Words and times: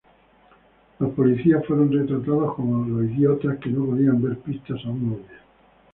Los 0.97 1.11
policías 1.13 1.63
fueron 1.67 1.91
retratados 1.91 2.55
como 2.55 2.83
los 2.87 3.11
idiotas 3.11 3.59
que 3.59 3.69
no 3.69 3.85
podían 3.85 4.19
ver 4.19 4.35
pistas 4.39 4.83
aún 4.83 5.13
obvias. 5.13 5.41